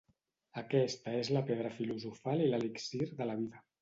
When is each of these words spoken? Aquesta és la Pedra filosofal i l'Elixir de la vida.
Aquesta 0.61 1.13
és 1.19 1.29
la 1.37 1.43
Pedra 1.49 1.73
filosofal 1.77 2.43
i 2.47 2.49
l'Elixir 2.55 3.09
de 3.21 3.33
la 3.33 3.37
vida. 3.45 3.67